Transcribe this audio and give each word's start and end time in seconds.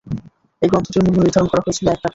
এ 0.61 0.67
গ্রন্থটির 0.71 1.03
মূল্য 1.05 1.19
নির্ধারণ 1.19 1.47
করা 1.49 1.63
হয়েছিল 1.65 1.85
এক 1.87 1.95
টাকা। 1.95 2.09